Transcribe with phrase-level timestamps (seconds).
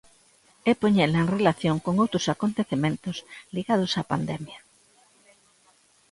[0.69, 3.17] E poñela en relación con outros acontecementos
[3.55, 4.59] ligados á pandemia.